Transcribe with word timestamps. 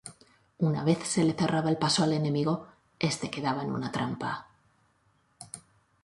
Una 0.67 0.83
vez 0.83 1.03
se 1.07 1.23
le 1.25 1.33
cerraba 1.41 1.69
el 1.69 1.77
paso 1.77 2.03
al 2.03 2.13
enemigo, 2.13 2.65
este 2.97 3.29
quedaba 3.29 3.61
en 3.61 3.69
una 3.71 3.91
trampa. 3.91 4.47